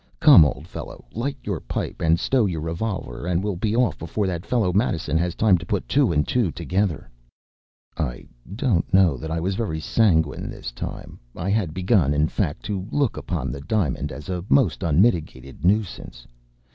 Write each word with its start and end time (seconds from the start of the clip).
Come, 0.19 0.43
old 0.45 0.65
fellow, 0.65 1.05
light 1.13 1.37
your 1.43 1.59
pipe 1.59 2.01
and 2.01 2.19
stow 2.19 2.47
your 2.47 2.61
revolver, 2.61 3.27
and 3.27 3.43
we’ll 3.43 3.55
be 3.55 3.75
off 3.75 3.99
before 3.99 4.25
that 4.25 4.47
fellow 4.47 4.73
Madison 4.73 5.15
has 5.19 5.35
time 5.35 5.59
to 5.59 5.65
put 5.67 5.87
two 5.87 6.11
and 6.11 6.27
two 6.27 6.51
together.” 6.51 7.07
I 7.95 8.25
don’t 8.55 8.91
know 8.91 9.15
that 9.17 9.29
I 9.29 9.39
was 9.39 9.53
very 9.53 9.79
sanguine 9.79 10.49
this 10.49 10.71
time. 10.71 11.19
I 11.35 11.51
had 11.51 11.71
begun, 11.75 12.15
in 12.15 12.29
fact, 12.29 12.63
to 12.63 12.87
look 12.89 13.15
upon 13.15 13.51
the 13.51 13.61
diamond 13.61 14.11
as 14.11 14.27
a 14.27 14.43
most 14.49 14.81
unmitigated 14.81 15.63
nuisance. 15.63 16.25